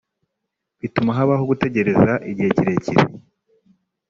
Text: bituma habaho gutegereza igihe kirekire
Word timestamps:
bituma 0.81 1.11
habaho 1.17 1.43
gutegereza 1.51 2.13
igihe 2.31 2.49
kirekire 2.55 3.03